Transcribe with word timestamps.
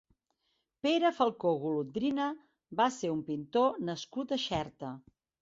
Pere 0.85 1.11
Falcó 1.17 1.51
Golondrina 1.65 2.31
va 2.81 2.89
ser 2.97 3.13
un 3.17 3.21
pintor 3.29 3.79
nascut 3.93 4.35
a 4.39 4.43
Xerta. 4.49 4.93